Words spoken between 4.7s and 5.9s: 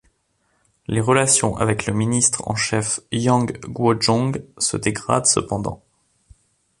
dégradent cependant.